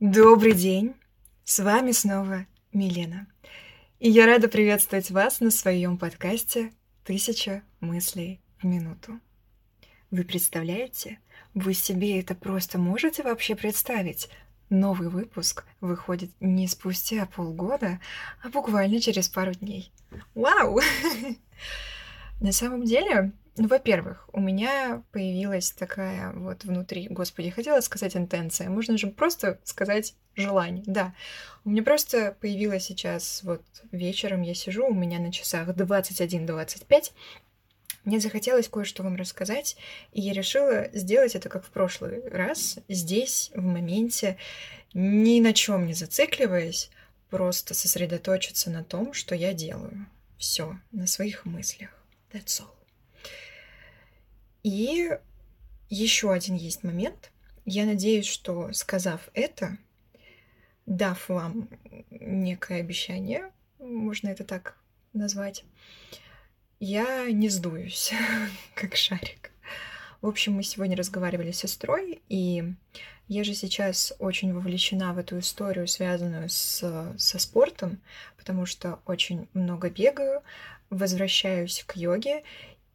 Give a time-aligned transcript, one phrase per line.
[0.00, 0.94] Добрый день!
[1.42, 3.26] С вами снова Милена.
[3.98, 6.70] И я рада приветствовать вас на своем подкасте
[7.02, 9.18] «Тысяча мыслей в минуту».
[10.12, 11.18] Вы представляете?
[11.52, 14.30] Вы себе это просто можете вообще представить?
[14.70, 17.98] Новый выпуск выходит не спустя полгода,
[18.40, 19.92] а буквально через пару дней.
[20.36, 20.78] Вау!
[22.40, 28.70] На самом деле, ну, во-первых, у меня появилась такая вот внутри, господи, хотела сказать интенция,
[28.70, 31.14] можно же просто сказать желание, да.
[31.64, 37.12] У меня просто появилась сейчас, вот вечером я сижу, у меня на часах 21.25,
[38.04, 39.76] мне захотелось кое-что вам рассказать,
[40.12, 44.38] и я решила сделать это как в прошлый раз, здесь, в моменте,
[44.94, 46.90] ни на чем не зацикливаясь,
[47.28, 50.06] просто сосредоточиться на том, что я делаю.
[50.38, 51.90] Все, на своих мыслях.
[52.32, 52.77] That's all.
[54.62, 55.10] И
[55.88, 57.30] еще один есть момент.
[57.64, 59.78] Я надеюсь, что сказав это,
[60.86, 61.68] дав вам
[62.10, 64.78] некое обещание, можно это так
[65.12, 65.64] назвать,
[66.80, 68.12] я не сдуюсь,
[68.74, 69.50] как шарик.
[70.20, 72.64] В общем, мы сегодня разговаривали с сестрой, и
[73.28, 78.00] я же сейчас очень вовлечена в эту историю, связанную с, со спортом,
[78.36, 80.42] потому что очень много бегаю,
[80.90, 82.42] возвращаюсь к йоге,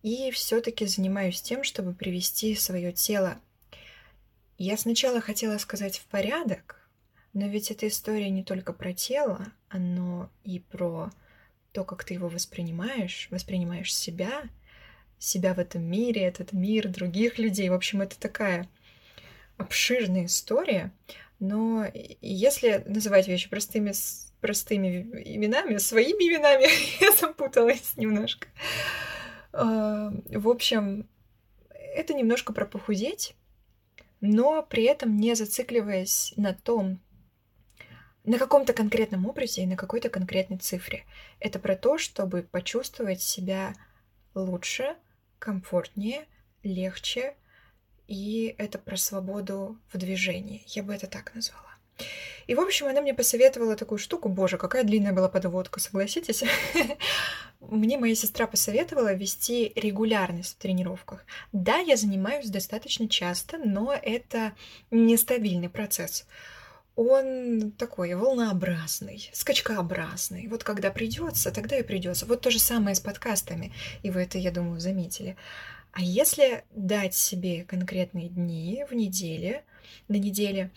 [0.04, 3.40] и все-таки занимаюсь тем, чтобы привести свое тело.
[4.58, 6.88] Я сначала хотела сказать в порядок,
[7.32, 11.10] но ведь эта история не только про тело, оно и про
[11.72, 14.44] то, как ты его воспринимаешь, воспринимаешь себя,
[15.18, 17.70] себя в этом мире, этот мир, других людей.
[17.70, 18.70] В общем, это такая
[19.58, 20.92] обширная история.
[21.40, 21.88] Но
[22.22, 23.94] если называть вещи простыми,
[24.42, 26.68] простыми именами, своими именами,
[27.02, 28.48] я запуталась немножко.
[29.54, 31.08] А, в общем,
[31.70, 33.36] это немножко про похудеть,
[34.20, 37.00] но при этом не зацикливаясь на том,
[38.24, 41.06] на каком-то конкретном образе и на какой-то конкретной цифре.
[41.40, 43.76] Это про то, чтобы почувствовать себя
[44.34, 44.96] лучше,
[45.40, 46.26] комфортнее,
[46.64, 47.36] легче,
[48.08, 50.64] и это про свободу в движении.
[50.68, 51.74] Я бы это так назвала.
[52.48, 54.30] И, в общем, она мне посоветовала такую штуку.
[54.30, 56.44] Боже, какая длинная была подводка, согласитесь?
[57.70, 61.26] Мне моя сестра посоветовала вести регулярность в тренировках.
[61.52, 64.54] Да, я занимаюсь достаточно часто, но это
[64.92, 66.26] нестабильный процесс.
[66.96, 70.48] Он такой волнообразный, скачкообразный.
[70.48, 72.26] Вот когда придется, тогда и придется.
[72.26, 73.74] Вот то же самое с подкастами.
[74.04, 75.36] И вы это, я думаю, заметили.
[75.92, 79.64] А если дать себе конкретные дни в неделе,
[80.08, 80.72] на неделе,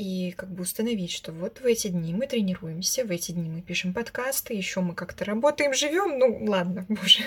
[0.00, 3.60] и как бы установить, что вот в эти дни мы тренируемся, в эти дни мы
[3.60, 6.18] пишем подкасты, еще мы как-то работаем, живем.
[6.18, 7.20] Ну, ладно, боже,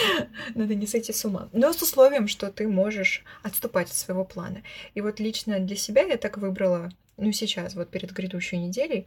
[0.54, 1.48] надо не сойти с ума.
[1.54, 4.62] Но с условием, что ты можешь отступать от своего плана.
[4.92, 9.06] И вот лично для себя я так выбрала, ну, сейчас, вот перед грядущей неделей,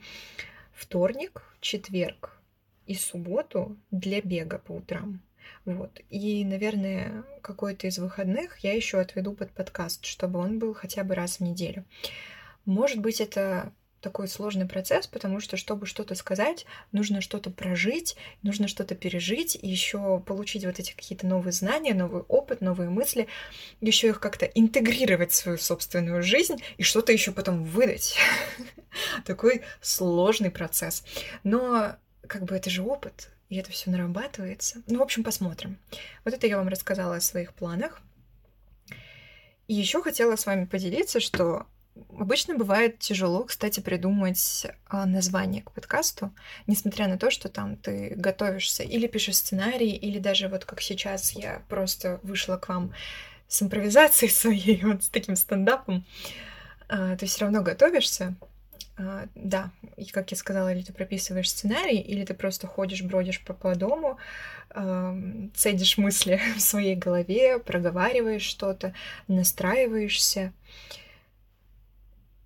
[0.74, 2.36] вторник, четверг
[2.88, 5.22] и субботу для бега по утрам.
[5.66, 6.02] Вот.
[6.10, 11.14] И, наверное, какой-то из выходных я еще отведу под подкаст, чтобы он был хотя бы
[11.14, 11.86] раз в неделю.
[12.66, 18.68] Может быть, это такой сложный процесс, потому что, чтобы что-то сказать, нужно что-то прожить, нужно
[18.68, 23.28] что-то пережить, и еще получить вот эти какие-то новые знания, новый опыт, новые мысли,
[23.82, 28.18] еще их как-то интегрировать в свою собственную жизнь и что-то еще потом выдать.
[29.26, 31.04] Такой сложный процесс.
[31.44, 31.96] Но
[32.28, 34.84] как бы это же опыт, и это все нарабатывается.
[34.88, 35.80] Ну, в общем, посмотрим.
[36.26, 38.02] Вот это я вам рассказала о своих планах.
[39.68, 41.68] И еще хотела с вами поделиться, что
[42.18, 46.32] Обычно бывает тяжело, кстати, придумать а, название к подкасту,
[46.66, 51.32] несмотря на то, что там ты готовишься или пишешь сценарий, или даже вот как сейчас
[51.34, 52.94] я просто вышла к вам
[53.48, 56.04] с импровизацией своей, вот с таким стендапом,
[56.88, 58.36] а, ты все равно готовишься.
[58.98, 63.42] А, да, и как я сказала, или ты прописываешь сценарий, или ты просто ходишь, бродишь
[63.42, 64.18] по, по дому,
[65.56, 68.96] цедишь мысли в своей голове, проговариваешь что-то,
[69.28, 70.54] настраиваешься.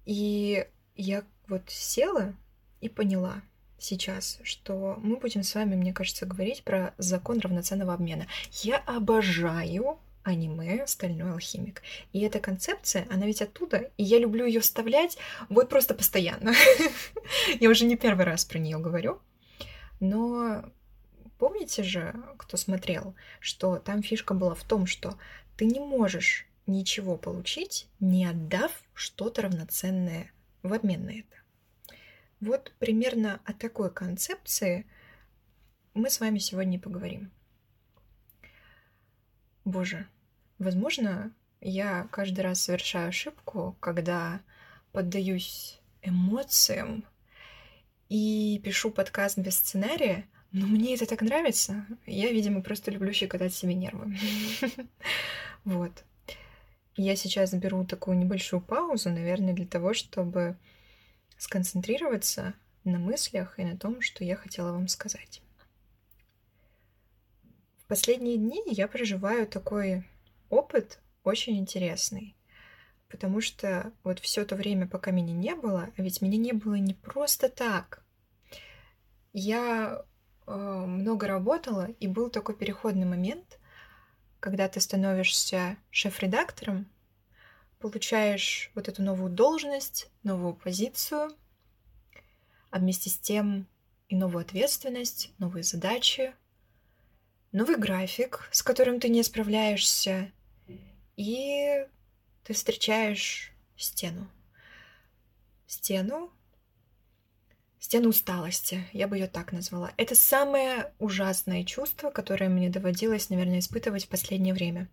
[0.07, 2.33] И я вот села
[2.79, 3.41] и поняла
[3.77, 8.25] сейчас, что мы будем с вами, мне кажется, говорить про закон равноценного обмена.
[8.63, 11.81] Я обожаю аниме «Стальной алхимик».
[12.13, 15.17] И эта концепция, она ведь оттуда, и я люблю ее вставлять
[15.49, 16.53] вот просто постоянно.
[17.59, 19.19] Я уже не первый раз про нее говорю.
[19.99, 20.63] Но
[21.37, 25.17] помните же, кто смотрел, что там фишка была в том, что
[25.57, 30.31] ты не можешь ничего получить, не отдав что-то равноценное
[30.63, 31.37] в обмен на это.
[32.39, 34.87] Вот примерно о такой концепции
[35.93, 37.31] мы с вами сегодня поговорим.
[39.65, 40.07] Боже,
[40.57, 44.41] возможно, я каждый раз совершаю ошибку, когда
[44.91, 47.05] поддаюсь эмоциям
[48.09, 51.85] и пишу подкаст без сценария, но мне это так нравится.
[52.07, 54.17] Я, видимо, просто люблю щекотать себе нервы.
[55.65, 56.05] Вот.
[56.97, 60.57] Я сейчас беру такую небольшую паузу, наверное, для того, чтобы
[61.37, 65.43] сконцентрироваться на мыслях и на том, что я хотела вам сказать.
[67.77, 70.05] В последние дни я проживаю такой
[70.49, 72.35] опыт очень интересный,
[73.09, 76.75] потому что вот все то время, пока меня не было, а ведь меня не было
[76.75, 78.03] не просто так.
[79.33, 80.03] Я
[80.47, 83.56] э, много работала, и был такой переходный момент,
[84.47, 86.89] когда ты становишься шеф-редактором,
[87.79, 91.35] получаешь вот эту новую должность, новую позицию,
[92.69, 93.67] а вместе с тем
[94.07, 96.33] и новую ответственность, новые задачи,
[97.51, 100.31] новый график, с которым ты не справляешься,
[101.17, 101.85] и
[102.45, 104.29] ты встречаешь стену.
[105.65, 106.31] Стену,
[107.79, 109.91] стену усталости, я бы ее так назвала.
[109.97, 114.87] Это самое ужасное чувство, которое мне доводилось, наверное, испытывать в последнее время.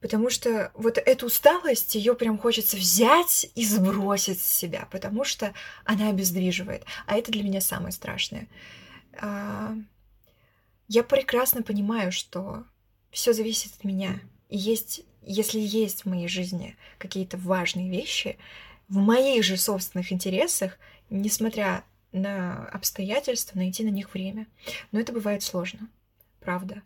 [0.00, 5.52] Потому что вот эту усталость, ее прям хочется взять и сбросить с себя, потому что
[5.84, 6.84] она обездвиживает.
[7.06, 8.48] А это для меня самое страшное.
[9.20, 9.74] А,
[10.88, 12.64] я прекрасно понимаю, что
[13.10, 14.20] все зависит от меня.
[14.48, 18.38] И есть, если есть в моей жизни какие-то важные вещи,
[18.88, 20.78] в моих же собственных интересах,
[21.10, 24.46] несмотря на обстоятельства, найти на них время.
[24.92, 25.88] Но это бывает сложно,
[26.40, 26.82] правда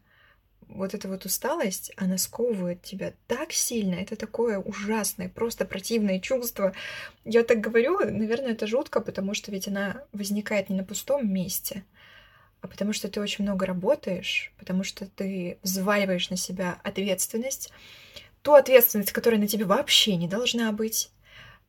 [0.68, 6.72] вот эта вот усталость, она сковывает тебя так сильно, это такое ужасное, просто противное чувство.
[7.24, 11.84] Я так говорю, наверное, это жутко, потому что ведь она возникает не на пустом месте,
[12.60, 17.70] а потому что ты очень много работаешь, потому что ты взваливаешь на себя ответственность,
[18.42, 21.10] ту ответственность, которая на тебе вообще не должна быть.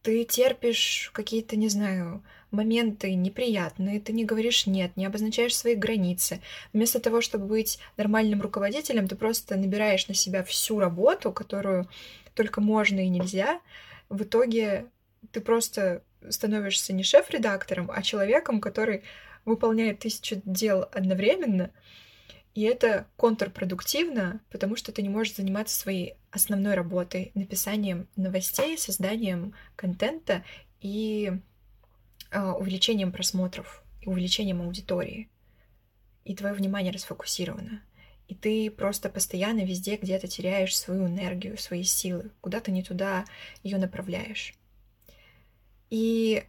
[0.02, 2.24] Ты терпишь какие-то, не знаю,
[2.56, 6.42] моменты неприятные, ты не говоришь «нет», не обозначаешь свои границы.
[6.74, 11.88] Вместо того, чтобы быть нормальным руководителем, ты просто набираешь на себя всю работу, которую
[12.34, 13.62] только можно и нельзя.
[14.10, 14.88] В итоге
[15.32, 19.04] ты просто становишься не шеф-редактором, а человеком, который
[19.46, 21.72] выполняет тысячу дел одновременно,
[22.56, 29.54] и это контрпродуктивно, потому что ты не можешь заниматься своей основной работой, написанием новостей, созданием
[29.76, 30.44] контента
[30.80, 31.34] и
[32.32, 35.30] увеличением просмотров и увеличением аудитории.
[36.24, 37.82] И твое внимание расфокусировано.
[38.28, 43.26] И ты просто постоянно везде где-то теряешь свою энергию, свои силы, куда-то не туда
[43.62, 44.56] ее направляешь.
[45.92, 46.44] И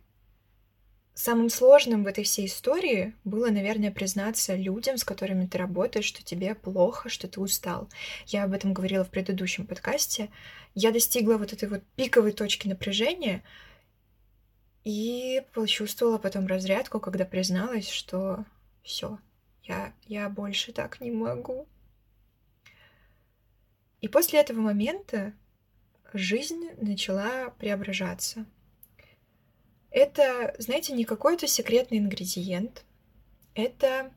[1.13, 6.25] самым сложным в этой всей истории было, наверное, признаться людям, с которыми ты работаешь, что
[6.25, 7.91] тебе плохо, что ты устал.
[8.27, 10.31] Я об этом говорила в предыдущем подкасте.
[10.75, 13.43] Я достигла вот этой вот пиковой точки напряжения,
[14.87, 18.45] и почувствовала потом разрядку, когда призналась, что
[18.85, 19.19] все,
[19.65, 21.67] я, я больше так не могу.
[24.01, 25.33] И после этого момента
[26.13, 28.47] жизнь начала преображаться.
[29.91, 32.85] Это, знаете, не какой-то секретный ингредиент,
[33.55, 34.13] это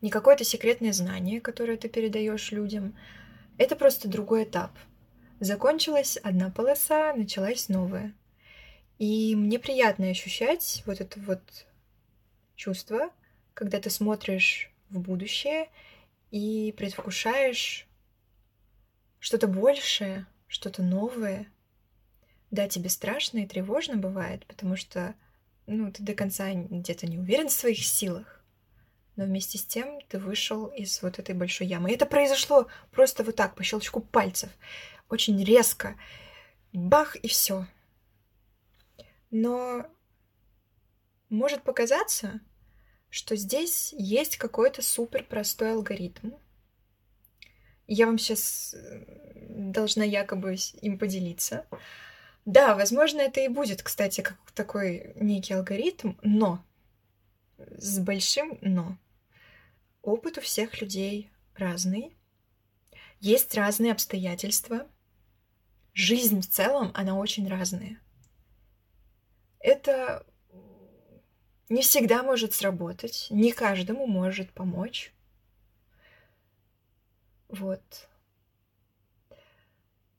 [0.00, 2.98] не какое-то секретное знание, которое ты передаешь людям,
[3.56, 4.72] это просто другой этап.
[5.38, 8.14] Закончилась одна полоса, началась новая.
[8.98, 11.40] И мне приятно ощущать вот это вот
[12.54, 13.10] чувство,
[13.52, 15.68] когда ты смотришь в будущее
[16.30, 17.86] и предвкушаешь
[19.18, 21.46] что-то большее, что-то новое.
[22.50, 25.14] Да, тебе страшно и тревожно бывает, потому что
[25.66, 28.42] ну, ты до конца где-то не уверен в своих силах.
[29.16, 31.90] Но вместе с тем ты вышел из вот этой большой ямы.
[31.90, 34.50] И это произошло просто вот так, по щелчку пальцев.
[35.08, 35.96] Очень резко.
[36.72, 37.66] Бах, и все.
[39.36, 39.84] Но
[41.28, 42.40] может показаться,
[43.10, 46.30] что здесь есть какой-то супер простой алгоритм.
[47.88, 48.76] Я вам сейчас
[49.48, 51.66] должна якобы им поделиться.
[52.44, 56.64] Да, возможно, это и будет, кстати, как такой некий алгоритм, но
[57.58, 58.96] с большим но.
[60.00, 62.16] Опыт у всех людей разный.
[63.18, 64.86] Есть разные обстоятельства.
[65.92, 67.98] Жизнь в целом, она очень разная
[69.64, 70.26] это
[71.70, 75.12] не всегда может сработать, не каждому может помочь.
[77.48, 78.08] Вот.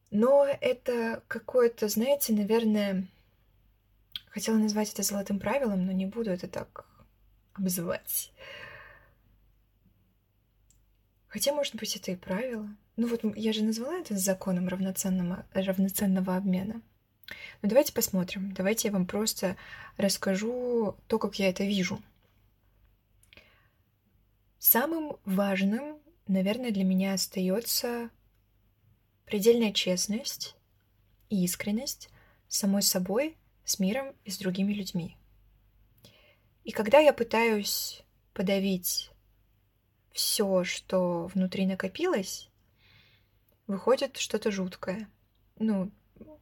[0.09, 3.07] Но это какое-то, знаете, наверное,
[4.29, 6.87] хотела назвать это золотым правилом, но не буду это так
[7.53, 8.33] обзывать.
[11.27, 12.67] Хотя, может быть, это и правило.
[12.95, 16.81] Ну вот я же назвала это законом равноценного, равноценного обмена.
[17.61, 18.53] Ну, давайте посмотрим.
[18.53, 19.57] Давайте я вам просто
[19.97, 22.01] расскажу то, как я это вижу.
[24.59, 28.09] Самым важным, наверное, для меня остается
[29.25, 30.55] предельная честность
[31.29, 32.09] и искренность
[32.47, 35.17] с самой собой, с миром и с другими людьми.
[36.63, 38.03] И когда я пытаюсь
[38.33, 39.11] подавить
[40.11, 42.49] все, что внутри накопилось,
[43.67, 45.09] выходит что-то жуткое.
[45.57, 45.91] Ну,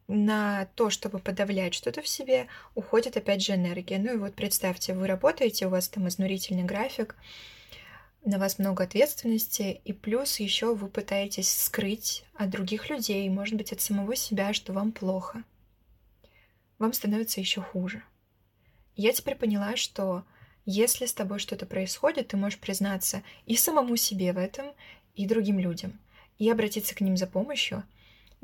[0.06, 3.98] на то, чтобы подавлять что-то в себе, уходит опять же энергия.
[3.98, 7.16] Ну и вот представьте, вы работаете, у вас там изнурительный график,
[8.24, 13.72] на вас много ответственности, и плюс еще вы пытаетесь скрыть от других людей, может быть,
[13.72, 15.42] от самого себя, что вам плохо.
[16.78, 18.02] Вам становится еще хуже.
[18.96, 20.24] Я теперь поняла, что
[20.64, 24.72] если с тобой что-то происходит, ты можешь признаться и самому себе в этом,
[25.14, 26.00] и другим людям,
[26.38, 27.84] и обратиться к ним за помощью.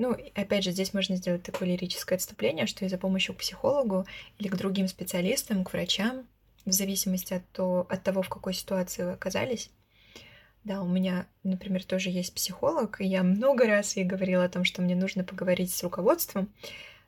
[0.00, 4.07] Ну, опять же, здесь можно сделать такое лирическое отступление, что и за помощью к психологу
[4.38, 6.26] или к другим специалистам, к врачам,
[6.64, 9.69] в зависимости от, то, от того, в какой ситуации вы оказались.
[10.64, 14.64] Да, у меня, например, тоже есть психолог, и я много раз ей говорила о том,
[14.64, 16.49] что мне нужно поговорить с руководством,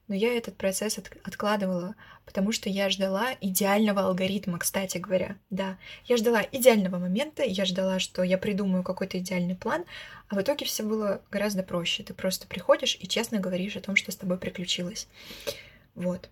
[0.09, 1.94] но я этот процесс от, откладывала,
[2.25, 5.38] потому что я ждала идеального алгоритма, кстати говоря.
[5.50, 9.85] Да, я ждала идеального момента, я ждала, что я придумаю какой-то идеальный план,
[10.28, 12.02] а в итоге все было гораздо проще.
[12.02, 15.06] Ты просто приходишь и честно говоришь о том, что с тобой приключилось.
[15.94, 16.28] Вот.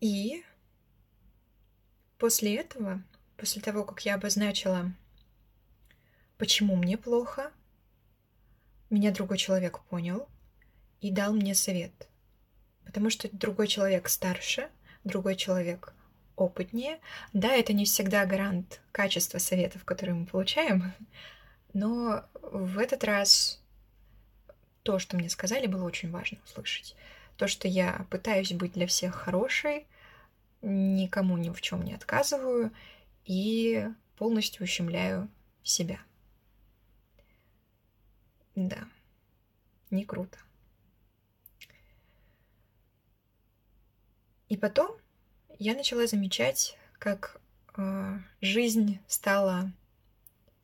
[0.00, 0.44] И
[2.18, 3.02] после этого,
[3.36, 4.92] после того, как я обозначила,
[6.36, 7.50] почему мне плохо,
[8.90, 10.28] меня другой человек понял—
[11.00, 12.08] и дал мне совет.
[12.84, 14.68] Потому что другой человек старше,
[15.04, 15.92] другой человек
[16.36, 17.00] опытнее.
[17.32, 20.92] Да, это не всегда гарант качества советов, которые мы получаем,
[21.72, 23.62] но в этот раз
[24.82, 26.96] то, что мне сказали, было очень важно услышать.
[27.36, 29.86] То, что я пытаюсь быть для всех хорошей,
[30.62, 32.72] никому ни в чем не отказываю
[33.24, 33.86] и
[34.16, 35.28] полностью ущемляю
[35.62, 36.00] себя.
[38.54, 38.88] Да,
[39.90, 40.38] не круто.
[44.48, 44.96] И потом
[45.58, 47.40] я начала замечать, как
[47.76, 49.72] э, жизнь стала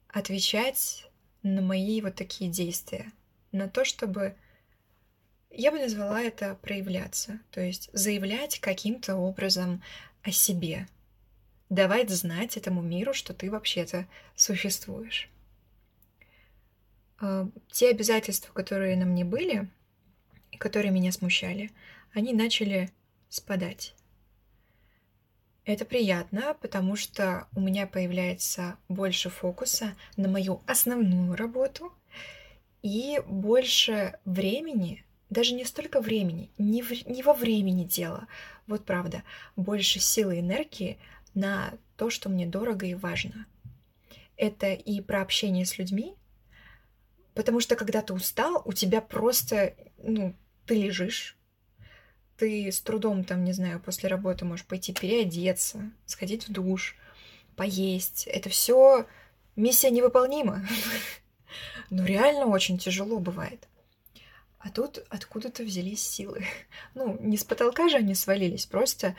[0.09, 1.07] отвечать
[1.43, 3.13] на мои вот такие действия,
[3.53, 4.37] на то, чтобы
[5.51, 9.83] я бы назвала это проявляться, то есть заявлять каким-то образом
[10.23, 10.89] о себе,
[11.69, 15.29] давать знать этому миру, что ты вообще-то существуешь.
[17.21, 19.69] Э, те обязательства, которые на мне были,
[20.59, 21.71] которые меня смущали,
[22.13, 22.91] они начали
[23.35, 23.95] спадать.
[25.65, 31.93] Это приятно, потому что у меня появляется больше фокуса на мою основную работу
[32.83, 38.29] и больше времени, даже не столько времени, не, в, не во времени дело,
[38.67, 39.23] вот правда,
[39.57, 40.99] больше силы и энергии
[41.33, 43.47] на то, что мне дорого и важно.
[44.37, 46.15] Это и про общение с людьми,
[47.35, 50.35] потому что когда ты устал, у тебя просто, ну,
[50.67, 51.39] ты лежишь,
[52.37, 56.97] ты с трудом там, не знаю, после работы можешь пойти переодеться, сходить в душ,
[57.57, 58.27] поесть.
[58.27, 59.07] Это все
[59.57, 60.67] миссия невыполнима.
[61.91, 63.69] Ну, реально очень тяжело бывает.
[64.59, 66.45] А тут откуда-то взялись силы.
[66.95, 69.15] Ну, не с потолка же они свалились, просто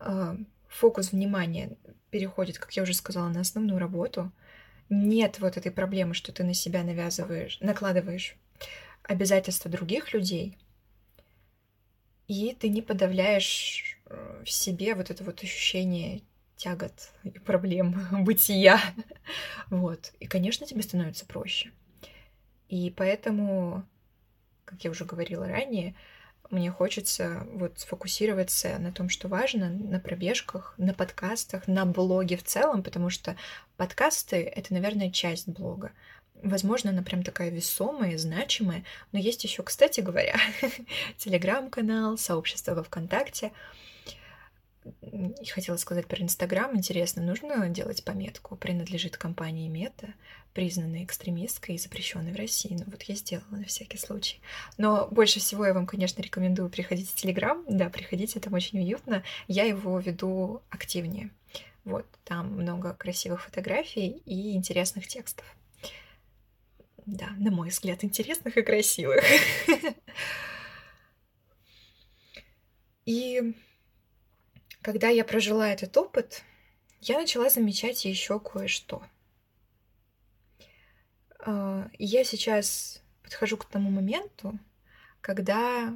[0.00, 0.36] э,
[0.68, 1.76] фокус внимания
[2.10, 4.32] переходит, как я уже сказала, на основную работу.
[4.88, 8.36] Нет вот этой проблемы, что ты на себя навязываешь, накладываешь
[9.02, 10.56] обязательства других людей—
[12.28, 16.22] и ты не подавляешь э, в себе вот это вот ощущение
[16.56, 18.80] тягот и проблем бытия.
[19.70, 20.12] Вот.
[20.20, 21.70] И, конечно, тебе становится проще.
[22.68, 23.84] И поэтому,
[24.64, 25.94] как я уже говорила ранее,
[26.50, 32.44] мне хочется вот сфокусироваться на том, что важно, на пробежках, на подкастах, на блоге в
[32.44, 33.36] целом, потому что
[33.76, 35.92] подкасты— это, наверное, часть блога.
[36.42, 38.84] Возможно, она прям такая весомая, значимая.
[39.12, 40.36] Но есть еще, кстати говоря,
[41.16, 43.52] телеграм-канал, сообщество во ВКонтакте.
[45.40, 46.76] И хотела сказать про Инстаграм.
[46.76, 50.14] Интересно, нужно делать пометку «Принадлежит компании Мета,
[50.52, 52.76] признанной экстремисткой и запрещенной в России».
[52.78, 54.40] Ну вот я сделала на всякий случай.
[54.78, 57.64] Но больше всего я вам, конечно, рекомендую приходить в Телеграм.
[57.68, 59.24] Да, приходите, там очень уютно.
[59.48, 61.30] Я его веду активнее.
[61.84, 65.44] Вот, там много красивых фотографий и интересных текстов
[67.06, 69.24] да, на мой взгляд, интересных и красивых.
[73.04, 73.54] И
[74.82, 76.42] когда я прожила этот опыт,
[77.00, 79.06] я начала замечать еще кое-что.
[81.38, 84.58] А, я сейчас подхожу к тому моменту,
[85.20, 85.94] когда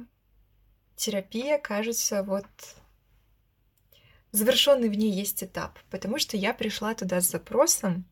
[0.95, 2.45] терапия кажется вот
[4.31, 8.05] завершенный в ней есть этап, потому что я пришла туда с запросом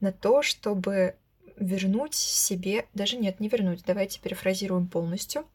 [0.00, 1.18] на то, чтобы
[1.58, 5.46] вернуть себе, даже нет, не вернуть, давайте перефразируем полностью.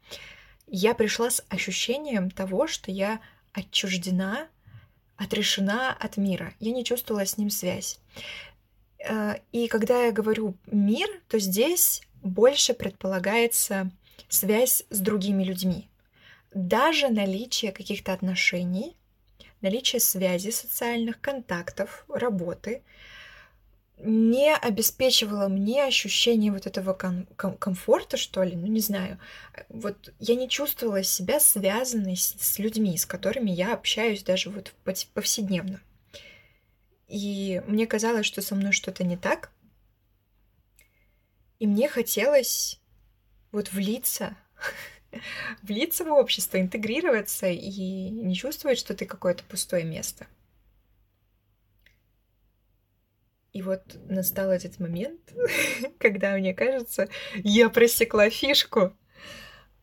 [0.67, 3.19] Я пришла с ощущением того, что я
[3.51, 4.47] отчуждена,
[5.17, 6.53] отрешена от мира.
[6.59, 7.99] Я не чувствовала с ним связь.
[8.99, 13.91] Э, и когда я говорю мир, то здесь больше предполагается
[14.29, 15.89] связь с другими людьми.
[16.53, 18.95] Даже наличие каких-то отношений,
[19.61, 22.83] наличие связи социальных, контактов, работы
[24.03, 29.19] не обеспечивало мне ощущение вот этого ком- ком- комфорта, что ли, ну не знаю.
[29.69, 34.73] Вот я не чувствовала себя связанной с, с людьми, с которыми я общаюсь даже вот
[35.13, 35.81] повседневно.
[37.07, 39.51] И мне казалось, что со мной что-то не так.
[41.59, 42.79] И мне хотелось
[43.51, 44.35] вот влиться
[45.61, 50.27] влиться в общество, интегрироваться и не чувствовать, что ты какое-то пустое место.
[53.53, 55.19] И вот настал этот момент,
[55.99, 58.93] когда, мне кажется, я просекла фишку.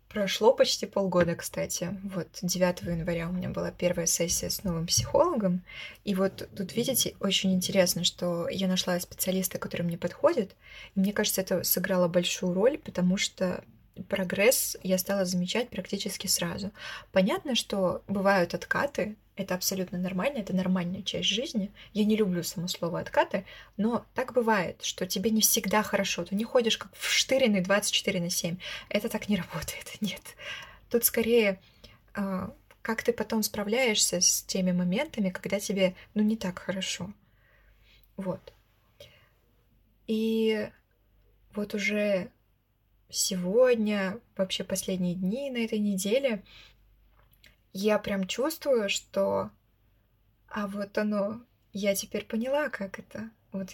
[0.09, 1.97] Прошло почти полгода, кстати.
[2.03, 5.63] Вот 9 января у меня была первая сессия с новым психологом.
[6.05, 10.57] И вот тут, видите, очень интересно, что я нашла специалиста, который мне подходит.
[10.97, 13.63] И мне кажется, это сыграло большую роль, потому что
[14.09, 16.73] прогресс я стала замечать практически сразу.
[17.13, 21.71] Понятно, что бывают откаты, это абсолютно нормально, это нормальная часть жизни.
[21.93, 23.45] Я не люблю само слово откаты,
[23.77, 26.25] но так бывает, что тебе не всегда хорошо.
[26.25, 28.57] Ты не ходишь как в штыренный 24 на 7.
[28.89, 30.23] Это так не работает, нет.
[30.91, 31.61] Тут скорее
[32.15, 37.13] а, как ты потом справляешься с теми моментами, когда тебе, ну, не так хорошо.
[38.17, 38.53] Вот.
[40.07, 40.69] И
[41.55, 42.31] вот уже
[43.11, 46.43] сегодня, вообще последние дни на этой неделе,
[47.73, 49.51] я прям чувствую, что...
[50.49, 51.41] А вот оно,
[51.73, 53.31] я теперь поняла, как это.
[53.53, 53.71] Вот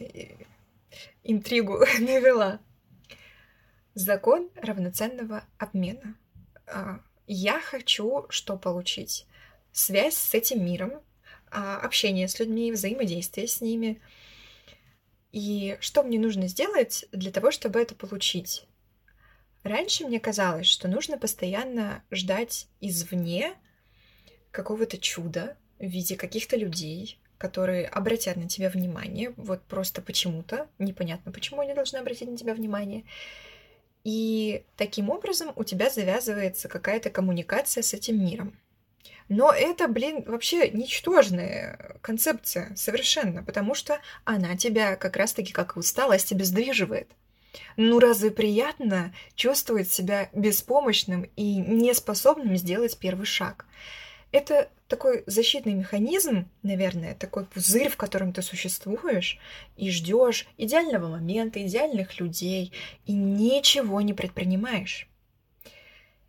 [1.23, 2.61] интригу навела.
[3.95, 6.17] Закон равноценного обмена.
[6.67, 9.27] А, я хочу что получить?
[9.73, 11.03] Связь с этим миром,
[11.51, 14.01] а, общение с людьми, взаимодействие с ними.
[15.33, 18.67] И что мне нужно сделать для того, чтобы это получить?
[19.63, 23.57] Раньше мне казалось, что нужно постоянно ждать извне
[24.57, 31.31] какого-то чуда в виде каких-то людей, которые обратят на тебя внимание, вот просто почему-то, непонятно,
[31.31, 33.05] почему они должны обратить на тебя внимание.
[34.03, 38.59] И таким образом у тебя завязывается какая-то коммуникация с этим миром.
[39.29, 46.33] Но это, блин, вообще ничтожная концепция совершенно, потому что она тебя как раз-таки как усталость
[46.33, 47.11] обездвиживает.
[47.77, 53.67] Ну разве приятно чувствовать себя беспомощным и неспособным сделать первый шаг?
[54.37, 59.39] Это такой защитный механизм, наверное, такой пузырь, в котором ты существуешь
[59.79, 62.71] и ждешь идеального момента, идеальных людей
[63.07, 65.09] и ничего не предпринимаешь.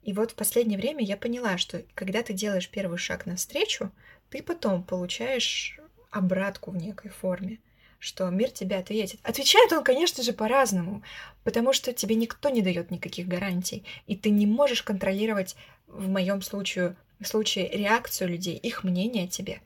[0.04, 3.92] И вот в последнее время я поняла, что когда ты делаешь первый шаг навстречу,
[4.30, 5.78] ты потом получаешь
[6.10, 7.60] обратку в некой форме
[8.00, 9.20] что мир тебе ответит.
[9.24, 11.02] Отвечает он, конечно же, по-разному,
[11.44, 15.56] потому что тебе никто не дает никаких гарантий, и ты не можешь контролировать,
[15.88, 19.62] в моем случае, случае реакцию людей, их мнение о тебе.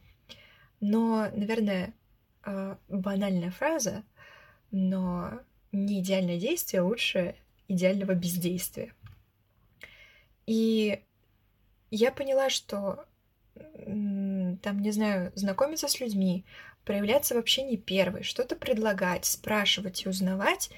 [0.80, 1.94] Но, наверное,
[2.46, 4.04] э, банальная фраза,
[4.72, 7.36] но не идеальное действие лучше
[7.68, 8.94] идеального бездействия.
[10.46, 11.02] И
[11.90, 13.06] я поняла, что
[13.84, 16.46] там, не знаю, знакомиться с людьми,
[16.86, 20.70] проявляться вообще не первый, что-то предлагать, спрашивать и узнавать,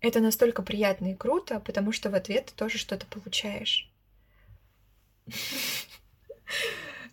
[0.00, 3.90] это настолько приятно и круто, потому что в ответ ты тоже что-то получаешь.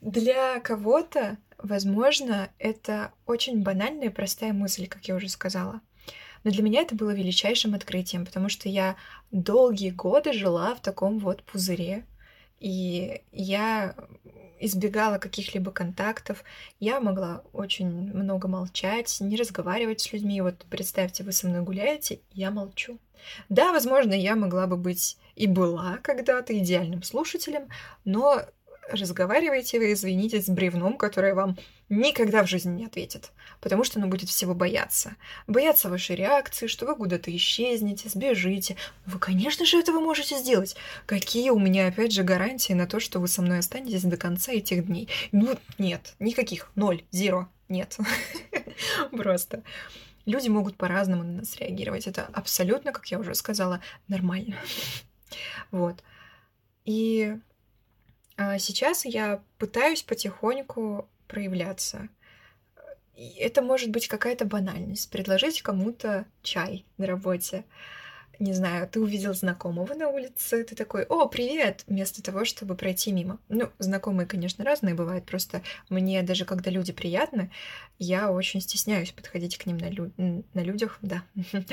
[0.02, 5.82] Для кого-то, возможно, это очень банальная и простая мысль, как я уже сказала.
[6.44, 8.98] Но для меня это было величайшим открытием, потому что я
[9.32, 12.06] долгие годы жила в таком вот пузыре.
[12.60, 13.96] И я
[14.60, 16.44] избегала каких-либо контактов.
[16.80, 20.42] Я могла очень много молчать, не разговаривать с людьми.
[20.42, 23.00] Вот представьте, вы со мной гуляете, я молчу.
[23.50, 27.68] Да, возможно, я могла бы быть и была когда-то идеальным слушателем,
[28.06, 28.42] но
[28.90, 31.58] разговаривайте вы, извинитесь, с бревном, которое вам
[31.90, 35.16] никогда в жизни не ответит, потому что оно будет всего бояться.
[35.48, 38.76] Бояться вашей реакции, что вы куда-то исчезнете, сбежите.
[39.06, 40.76] Вы, конечно же, этого можете сделать.
[41.06, 44.52] Какие у меня, опять же, гарантии на то, что вы со мной останетесь до конца
[44.52, 45.10] этих дней?
[45.32, 47.98] Ну, нет, никаких, ноль, зеро, нет.
[49.12, 49.64] Просто.
[50.26, 52.08] Люди могут по-разному на нас реагировать.
[52.08, 54.56] Это абсолютно, как я уже сказала, нормально.
[55.72, 56.04] Вот.
[56.86, 57.38] И
[58.44, 62.10] а, сейчас я пытаюсь потихоньку проявляться.
[63.38, 65.10] Это может быть какая-то банальность.
[65.10, 67.64] Предложить кому-то чай на работе
[68.40, 73.12] не знаю, ты увидел знакомого на улице, ты такой, о, привет, вместо того, чтобы пройти
[73.12, 73.40] мимо.
[73.48, 77.52] Ну, знакомые, конечно, разные бывают, просто мне даже когда люди приятны,
[78.00, 80.12] я очень стесняюсь подходить к ним на, лю...
[80.18, 81.24] на людях, да,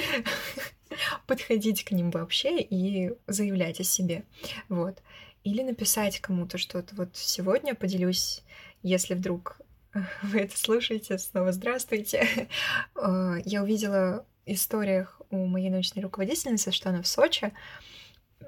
[1.27, 4.25] подходить к ним вообще и заявлять о себе,
[4.69, 5.03] вот.
[5.45, 6.95] Или написать кому-то что-то.
[6.95, 8.43] Вот сегодня поделюсь,
[8.83, 9.61] если вдруг
[10.23, 12.49] вы это слушаете, снова здравствуйте.
[12.95, 17.53] Э, я увидела историях у моей научной руководительницы, что она в Сочи,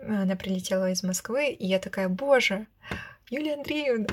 [0.07, 2.67] она прилетела из Москвы, и я такая, боже,
[3.31, 4.07] Юлия Андреевна,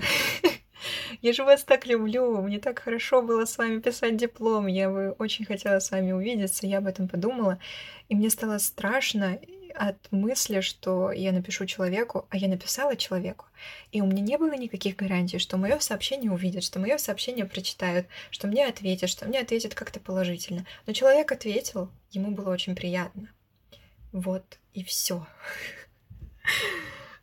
[1.22, 5.16] я же вас так люблю, мне так хорошо было с вами писать диплом, я бы
[5.18, 7.60] очень хотела с вами увидеться, я об этом подумала,
[8.08, 9.40] и мне стало страшно,
[9.76, 13.46] от мысли, что я напишу человеку, а я написала человеку,
[13.92, 18.08] и у меня не было никаких гарантий, что мое сообщение увидят, что мое сообщение прочитают,
[18.30, 20.66] что мне ответят, что мне ответят как-то положительно.
[20.86, 23.30] Но человек ответил, ему было очень приятно.
[24.12, 25.28] Вот и все.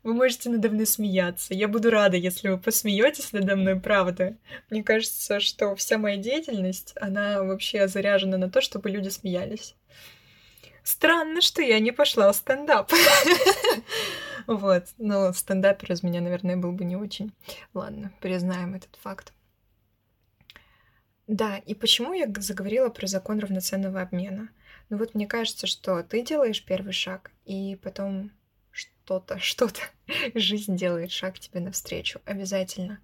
[0.06, 1.52] Вы можете надо мной смеяться.
[1.52, 4.36] Я буду рада, если вы посмеетесь надо мной, правда.
[4.70, 9.74] Мне кажется, что вся моя деятельность, она вообще заряжена на то, чтобы люди смеялись.
[10.86, 12.92] Странно, что я не пошла в стендап.
[14.46, 17.32] Вот, но стендапер из меня, наверное, был бы не очень.
[17.74, 19.32] Ладно, признаем этот факт.
[21.26, 24.48] Да, и почему я заговорила про закон равноценного обмена?
[24.88, 28.30] Ну вот мне кажется, что ты делаешь первый шаг, и потом
[28.70, 29.80] что-то, что-то,
[30.34, 33.00] жизнь делает шаг тебе навстречу, обязательно.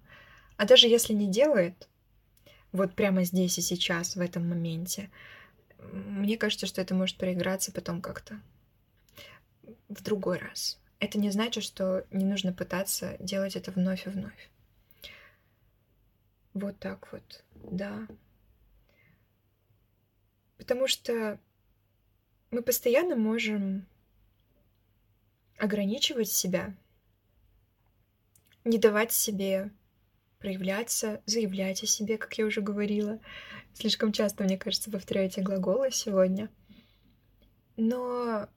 [0.55, 1.89] А даже если не делает,
[2.71, 5.09] вот прямо здесь и сейчас, в этом моменте,
[5.91, 8.39] мне кажется, что это может проиграться потом как-то
[9.89, 10.79] в другой раз.
[10.99, 14.49] Это не значит, что не нужно пытаться делать это вновь и вновь.
[16.53, 18.07] Вот так вот, да.
[20.57, 21.39] Потому что
[22.51, 23.85] мы постоянно можем
[25.57, 26.75] ограничивать себя,
[28.63, 29.71] не давать себе
[30.43, 33.19] проявляться, заявлять о себе, как я уже говорила,
[33.73, 36.49] Слишком часто, мне кажется, повторяю эти глаголы сегодня.
[37.75, 38.47] Но...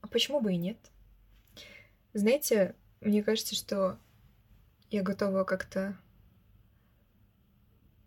[0.00, 0.78] А почему бы и нет?
[2.14, 3.98] Знаете, мне кажется, что
[4.90, 5.96] я готова как-то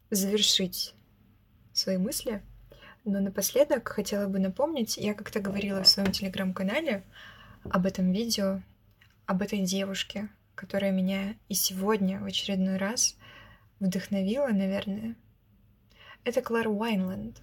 [0.09, 0.95] завершить
[1.73, 2.41] свои мысли.
[3.03, 7.03] Но напоследок хотела бы напомнить, я как-то говорила в своем телеграм-канале
[7.65, 8.61] об этом видео,
[9.25, 13.17] об этой девушке, которая меня и сегодня в очередной раз
[13.79, 15.15] вдохновила, наверное,
[16.23, 17.41] это Клара Уайнленд.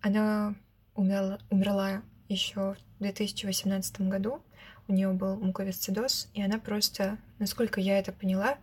[0.00, 0.54] Она
[0.94, 4.42] умерла, умерла еще в 2018 году.
[4.86, 8.58] У нее был муковисцидоз, и она просто, насколько я это поняла,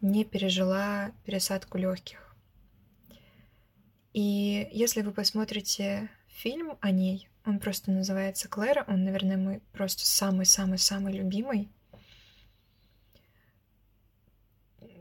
[0.00, 2.36] не пережила пересадку легких.
[4.12, 10.04] И если вы посмотрите фильм о ней, он просто называется Клэр, он, наверное, мой просто
[10.04, 11.70] самый-самый-самый любимый.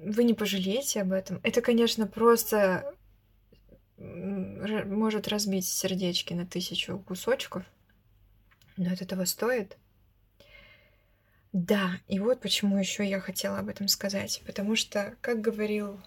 [0.04, 1.40] Вы не пожалеете об этом.
[1.44, 2.94] Это, конечно, просто
[3.98, 7.64] может разбить сердечки на тысячу кусочков,
[8.78, 9.78] но это того стоит.
[11.54, 14.42] Да, и вот почему еще я хотела об этом сказать.
[14.46, 16.00] Потому что, как говорил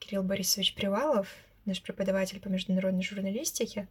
[0.00, 1.28] Кирилл Борисович Привалов,
[1.64, 3.88] наш преподаватель по международной журналистике,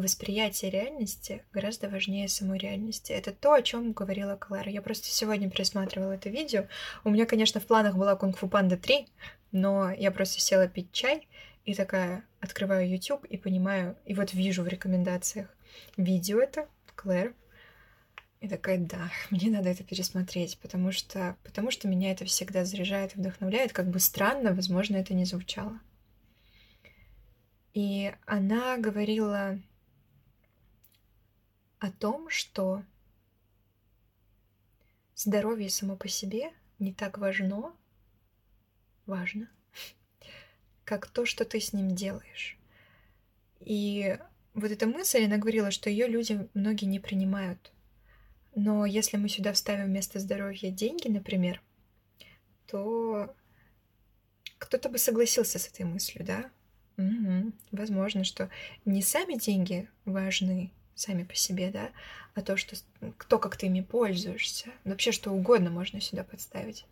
[0.00, 3.12] восприятие реальности гораздо важнее самой реальности.
[3.12, 4.70] Это то, о чем говорила Клара.
[4.70, 6.66] Я просто сегодня пересматривала это видео.
[7.04, 9.06] У меня, конечно, в планах была Кунг-фу Панда 3,
[9.52, 11.26] но я просто села пить чай
[11.64, 15.48] и такая открываю YouTube и понимаю, и вот вижу в рекомендациях
[15.96, 17.34] видео это, Клэр,
[18.40, 23.14] и такая, да, мне надо это пересмотреть, потому что, потому что меня это всегда заряжает
[23.14, 25.78] и вдохновляет, как бы странно, возможно, это не звучало.
[27.74, 29.58] И она говорила
[31.78, 32.82] о том, что
[35.14, 37.72] здоровье само по себе не так важно,
[39.06, 39.48] важно,
[40.84, 42.58] как то, что ты с ним делаешь.
[43.60, 44.18] И
[44.54, 47.72] вот эта мысль, она говорила, что ее люди многие не принимают.
[48.54, 51.62] Но если мы сюда вставим вместо здоровья деньги, например,
[52.66, 53.34] то
[54.58, 56.50] кто-то бы согласился с этой мыслью, да?
[56.96, 57.52] Угу.
[57.70, 58.50] Возможно, что
[58.84, 61.90] не сами деньги важны, сами по себе, да,
[62.34, 62.76] а то, что
[63.16, 64.70] кто как ты ими пользуешься.
[64.84, 66.84] Вообще что угодно можно сюда подставить.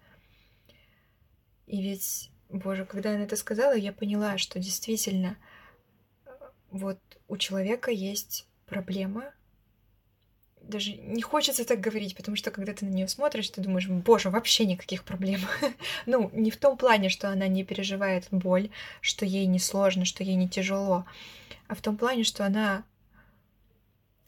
[1.66, 5.36] И ведь, боже, когда она это сказала, я поняла, что действительно
[6.70, 9.32] вот у человека есть проблема,
[10.68, 14.30] даже не хочется так говорить, потому что когда ты на нее смотришь, ты думаешь, боже,
[14.30, 15.40] вообще никаких проблем.
[16.06, 20.24] ну, не в том плане, что она не переживает боль, что ей не сложно, что
[20.24, 21.04] ей не тяжело,
[21.68, 22.84] а в том плане, что она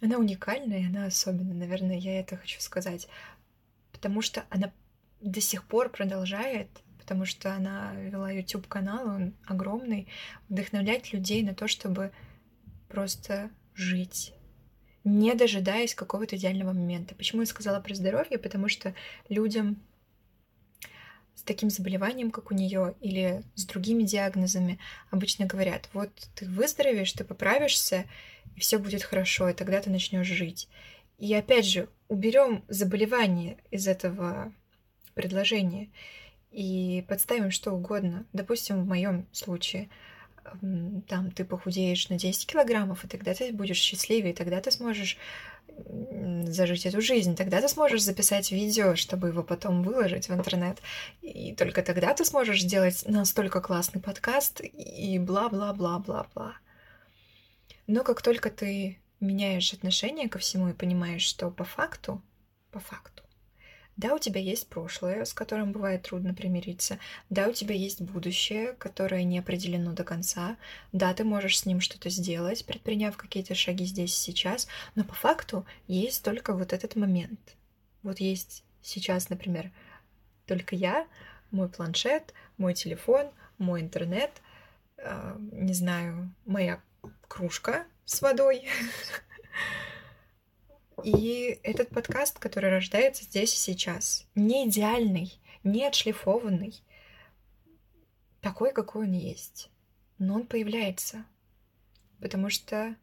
[0.00, 3.08] она уникальная, она особенная, наверное, я это хочу сказать,
[3.92, 4.72] потому что она
[5.20, 10.08] до сих пор продолжает, потому что она вела YouTube канал, он огромный,
[10.48, 12.12] вдохновлять людей на то, чтобы
[12.88, 14.34] просто жить,
[15.04, 17.14] не дожидаясь какого-то идеального момента.
[17.14, 18.38] Почему я сказала про здоровье?
[18.38, 18.94] Потому что
[19.28, 19.82] людям
[21.34, 24.78] с таким заболеванием, как у нее, или с другими диагнозами,
[25.10, 28.06] обычно говорят, вот ты выздоровеешь, ты поправишься,
[28.56, 30.68] и все будет хорошо, и тогда ты начнешь жить.
[31.18, 34.52] И опять же, уберем заболевание из этого
[35.14, 35.90] предложения
[36.50, 38.26] и подставим что угодно.
[38.32, 39.88] Допустим, в моем случае–
[41.08, 45.18] там ты похудеешь на 10 килограммов, и тогда ты будешь счастливее, и тогда ты сможешь
[46.46, 50.78] зажить эту жизнь, тогда ты сможешь записать видео, чтобы его потом выложить в интернет,
[51.22, 56.54] и только тогда ты сможешь сделать настолько классный подкаст и бла-бла-бла-бла-бла.
[57.88, 62.22] Но как только ты меняешь отношение ко всему и понимаешь, что по факту,
[62.70, 63.22] по факту,
[63.96, 67.00] да, у тебя есть прошлое, с которым бывает трудно примириться.
[67.30, 70.56] Да, у тебя есть будущее, которое не определено до конца.
[70.92, 74.68] Да, ты можешь с ним что-то сделать, предприняв какие-то шаги здесь и сейчас.
[74.94, 77.40] Но по факту есть только вот этот момент.
[78.04, 79.72] Вот есть сейчас, например,
[80.46, 81.08] только я,
[81.50, 84.30] мой планшет, мой телефон, мой интернет,
[84.98, 86.80] э, не знаю, моя
[87.26, 88.68] кружка с водой.
[91.04, 95.32] И этот подкаст, который рождается здесь и сейчас, не идеальный,
[95.62, 96.74] не отшлифованный,
[98.40, 99.70] такой, какой он есть.
[100.18, 101.24] Но он появляется,
[102.20, 102.96] потому что,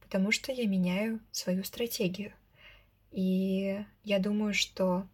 [0.00, 2.32] потому что я меняю свою стратегию.
[3.12, 5.06] И я думаю, что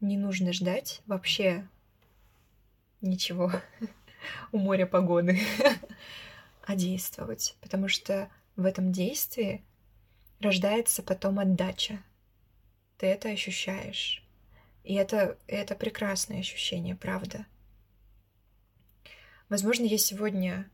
[0.00, 1.68] не нужно ждать вообще
[3.00, 3.52] ничего
[4.52, 5.38] у моря погоды,
[6.70, 9.64] а действовать, потому что в этом действии
[10.38, 12.00] рождается потом отдача.
[12.96, 14.24] Ты это ощущаешь.
[14.84, 17.44] И это, это прекрасное ощущение, правда.
[19.48, 20.70] Возможно, я сегодня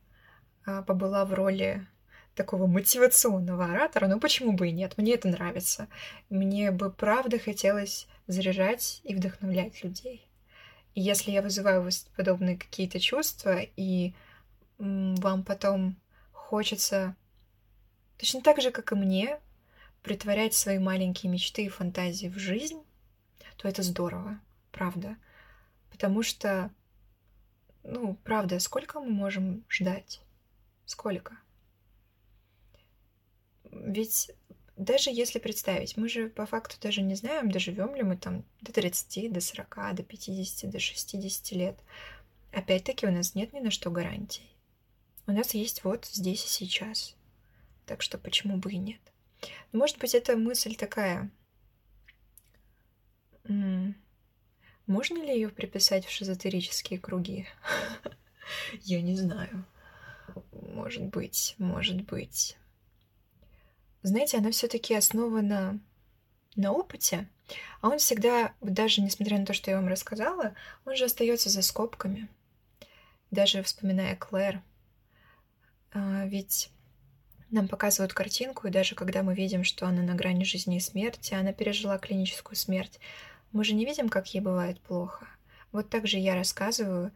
[0.66, 1.86] а, побыла в роли
[2.34, 4.98] такого мотивационного оратора, но почему бы и нет?
[4.98, 5.88] Мне это нравится.
[6.28, 10.28] Мне бы правда хотелось заряжать и вдохновлять людей.
[10.94, 14.12] И если я вызываю подобные какие-то чувства, и
[14.78, 15.96] вам потом
[16.32, 17.16] хочется
[18.18, 19.40] точно так же, как и мне,
[20.02, 22.82] притворять свои маленькие мечты и фантазии в жизнь,
[23.56, 25.16] то это здорово, правда.
[25.90, 26.70] Потому что,
[27.82, 30.20] ну, правда, сколько мы можем ждать?
[30.84, 31.38] Сколько?
[33.70, 34.30] Ведь
[34.76, 38.72] даже если представить, мы же по факту даже не знаем, доживем ли мы там до
[38.72, 41.78] 30, до 40, до 50, до 60 лет.
[42.52, 44.42] Опять-таки у нас нет ни на что гарантий.
[45.26, 47.16] У нас есть вот здесь и сейчас.
[47.84, 49.00] Так что почему бы и нет?
[49.72, 51.30] Может быть, эта мысль такая.
[53.44, 57.46] Можно ли ее приписать в шизотерические круги?
[58.82, 59.64] Я не знаю.
[60.52, 62.56] Может быть, может быть.
[64.02, 65.80] Знаете, она все-таки основана
[66.54, 67.28] на опыте,
[67.80, 71.62] а он всегда, даже несмотря на то, что я вам рассказала, он же остается за
[71.62, 72.28] скобками.
[73.30, 74.62] Даже вспоминая Клэр,
[76.26, 76.70] ведь
[77.50, 81.34] нам показывают картинку, и даже когда мы видим, что она на грани жизни и смерти,
[81.34, 82.98] она пережила клиническую смерть,
[83.52, 85.26] мы же не видим, как ей бывает плохо.
[85.72, 87.12] Вот так же я рассказываю,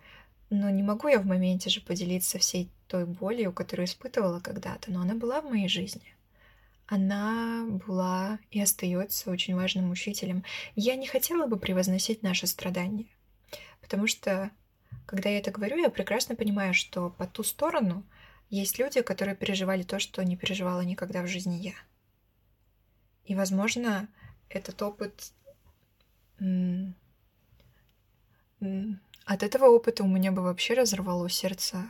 [0.49, 5.01] но не могу я в моменте же поделиться всей той болью, которую испытывала когда-то, но
[5.01, 6.15] она была в моей жизни.
[6.87, 10.45] Она была и остается очень важным учителем.
[10.75, 13.07] Я не хотела бы превозносить наши страдания,
[13.81, 14.51] потому что,
[15.07, 18.05] когда я это говорю, я прекрасно понимаю, что по ту сторону—
[18.51, 21.75] есть люди, которые переживали то, что не переживала никогда в жизни я.
[23.25, 24.09] И, возможно,
[24.49, 25.33] этот опыт...
[29.25, 31.87] От этого опыта у меня бы вообще разорвало сердце,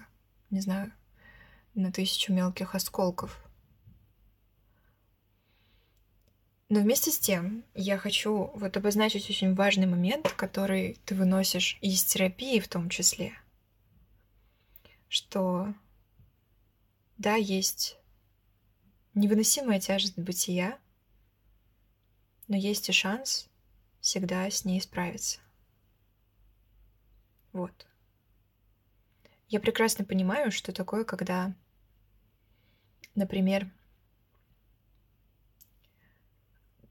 [0.50, 0.92] не знаю,
[1.74, 3.42] на тысячу мелких осколков.
[6.68, 12.04] Но вместе с тем я хочу вот обозначить очень важный момент, который ты выносишь из
[12.04, 13.32] терапии в том числе,
[15.08, 15.74] что
[17.20, 17.98] да, есть
[19.12, 20.78] невыносимая тяжесть бытия,
[22.48, 23.46] но есть и шанс
[24.00, 25.38] всегда с ней справиться.
[27.52, 27.86] Вот.
[29.48, 31.54] Я прекрасно понимаю, что такое, когда,
[33.14, 33.70] например,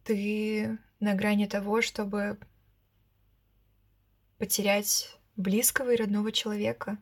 [0.03, 2.37] ты на грани того, чтобы
[4.37, 6.99] потерять близкого и родного человека.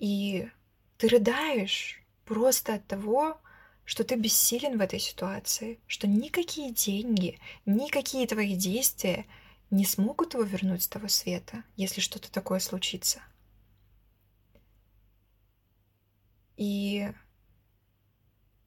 [0.00, 0.50] И
[0.98, 3.40] ты рыдаешь просто от того,
[3.84, 9.26] что ты бессилен в этой ситуации, что никакие деньги, никакие твои действия
[9.70, 13.22] не смогут его вернуть с того света, если что-то такое случится.
[16.56, 17.12] И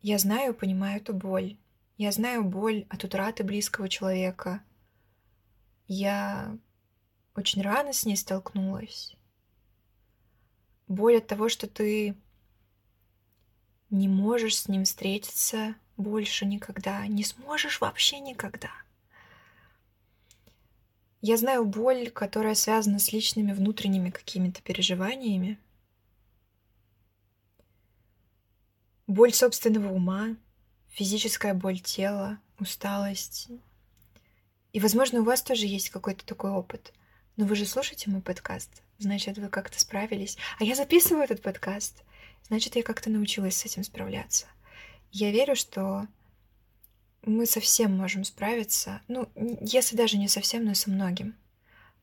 [0.01, 1.57] я знаю, понимаю эту боль.
[1.97, 4.61] Я знаю боль от утраты близкого человека.
[5.87, 6.57] Я
[7.35, 9.15] очень рано с ней столкнулась.
[10.87, 12.15] Боль от того, что ты
[13.89, 18.71] не можешь с ним встретиться больше никогда, не сможешь вообще никогда.
[21.21, 25.57] Я знаю боль, которая связана с личными внутренними какими-то переживаниями.
[29.07, 30.35] Боль собственного ума,
[30.89, 33.47] физическая боль тела, усталость.
[34.73, 36.93] И, возможно, у вас тоже есть какой-то такой опыт.
[37.37, 40.37] Но вы же слушаете мой подкаст, значит, вы как-то справились.
[40.59, 42.03] А я записываю этот подкаст—
[42.47, 44.47] значит, я как-то научилась с этим справляться.
[45.11, 46.07] Я верю, что
[47.23, 49.29] мы совсем можем справиться, ну,
[49.61, 51.35] если даже не совсем, но со многим.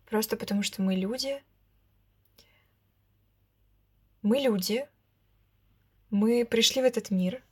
[0.07, 1.43] Просто потому что мы люди.
[4.23, 4.87] Мы люди.
[6.11, 7.43] Мы пришли в этот мир.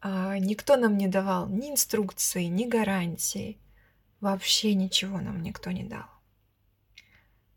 [0.00, 3.60] А никто нам не давал ни инструкции, ни гарантий.
[4.20, 6.06] Вообще ничего нам никто не дал.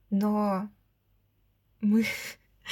[0.09, 0.69] Но
[1.81, 2.05] мы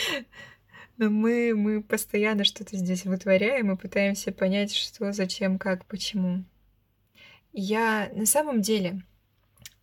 [0.98, 6.44] но мы, мы постоянно что-то здесь вытворяем и пытаемся понять, что, зачем, как, почему.
[7.54, 9.02] Я на самом деле,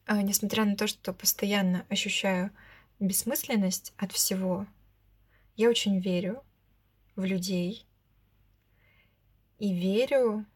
[0.06, 2.50] а, несмотря на то, что постоянно ощущаю
[2.98, 4.66] бессмысленность от всего,
[5.56, 6.42] я очень верю
[7.16, 7.86] в людей
[9.58, 10.46] и верю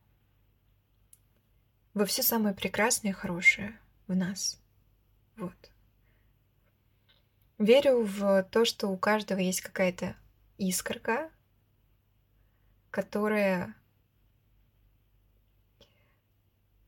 [1.92, 4.60] во все самое прекрасное и хорошее в нас.
[5.36, 5.70] Вот.
[7.58, 10.16] Верю в то, что у каждого есть какая-то
[10.68, 11.30] искорка,
[12.90, 13.74] которая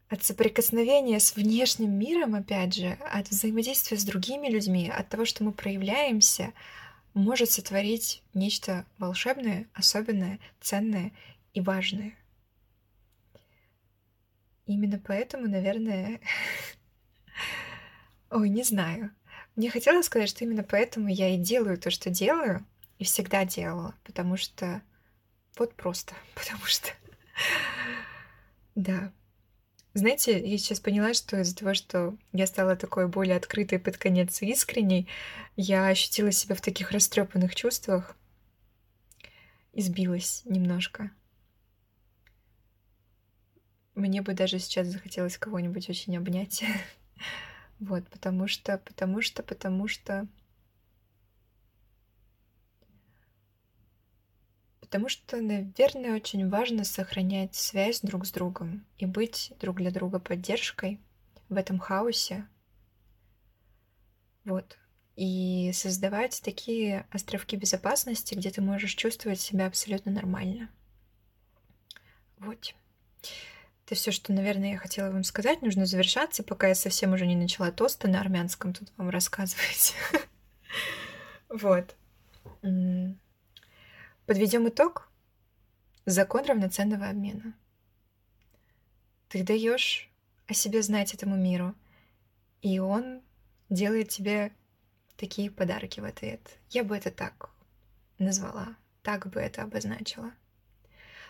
[0.09, 5.43] от соприкосновения с внешним миром, опять же, от взаимодействия с другими людьми, от того, что
[5.43, 6.53] мы проявляемся,
[7.15, 11.13] может сотворить нечто волшебное, особенное, ценное
[11.53, 12.17] и важное.
[14.67, 16.21] Именно поэтому, наверное...
[18.31, 19.11] Ой, не знаю.
[19.57, 22.67] Мне хотелось сказать, что именно поэтому я и делаю то, что делаю,
[22.99, 24.83] и всегда делала, потому что...
[25.59, 26.91] Вот просто, потому что...
[28.75, 29.13] Да.
[29.95, 34.43] Знаете, я сейчас поняла, что из-за того, что я стала такой более открытой под конец
[34.43, 35.09] и искренней,
[35.57, 38.17] я ощутила себя в таких растрепанных чувствах
[39.73, 41.13] и сбилась немножко.
[43.95, 46.65] Мне бы даже сейчас захотелось кого-нибудь очень обнять.
[47.81, 50.29] Вот, потому что, потому что, потому что
[54.95, 60.21] Потому что, наверное, очень важно сохранять связь друг с другом и быть друг для друга
[60.21, 61.01] поддержкой
[61.49, 62.47] в этом хаосе.
[64.45, 64.79] Вот.
[65.17, 70.71] И создавать такие островки безопасности, где ты можешь чувствовать себя абсолютно нормально.
[72.39, 72.73] Вот.
[73.87, 75.61] Это все, что, наверное, я хотела вам сказать.
[75.61, 79.97] Нужно завершаться, пока я совсем уже не начала тосты на армянском тут вам рассказывать.
[81.49, 81.97] Вот.
[84.27, 85.11] Подведем итог.
[86.07, 87.55] Закон равноценного обмена.
[89.29, 90.11] Ты даешь
[90.47, 91.75] о себе знать этому миру,
[92.63, 93.21] и он
[93.69, 94.53] делает тебе
[95.17, 96.41] такие подарки в ответ.
[96.71, 97.51] Я бы это так
[98.19, 100.33] назвала, так бы это обозначила.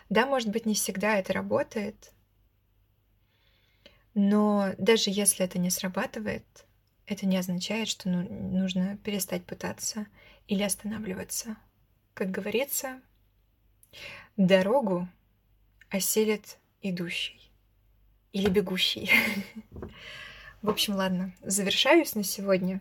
[0.09, 2.13] Да, может быть, не всегда это работает,
[4.13, 6.45] но даже если это не срабатывает,
[7.07, 10.07] это не означает, что ну, нужно перестать пытаться
[10.47, 11.57] или останавливаться.
[12.15, 13.01] Как говорится,
[14.37, 15.05] дорогу
[15.89, 17.51] оселит идущий
[18.31, 19.11] или бегущий.
[20.61, 22.79] В общем, ладно, завершаюсь на сегодня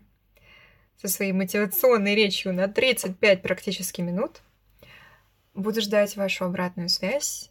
[0.99, 4.41] со своей мотивационной речью на 35 практически минут.
[5.53, 7.51] Буду ждать вашу обратную связь.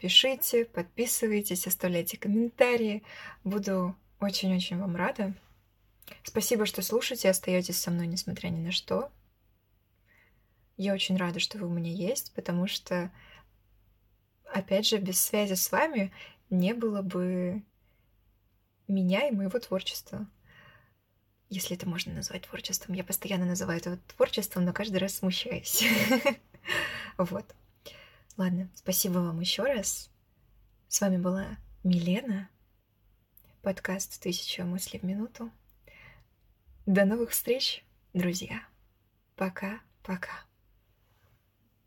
[0.00, 3.04] Пишите, подписывайтесь, оставляйте комментарии.
[3.44, 5.32] Буду очень-очень вам рада.
[6.24, 9.12] Спасибо, что слушаете, остаетесь со мной, несмотря ни на что.
[10.80, 13.12] Я очень рада, что вы у меня есть, потому что,
[14.46, 16.10] опять же, без связи с вами
[16.48, 17.62] не было бы
[18.88, 20.26] меня и моего творчества.
[21.50, 22.94] Если это можно назвать творчеством.
[22.94, 25.84] Я постоянно называю это творчеством, но каждый раз смущаюсь.
[27.18, 27.44] Вот.
[28.38, 30.08] Ладно, спасибо вам еще раз.
[30.88, 32.48] С вами была Милена.
[33.60, 35.50] подкаст «Тысяча мыслей в минуту».
[36.86, 38.62] До новых встреч, друзья.
[39.36, 40.49] Пока-пока.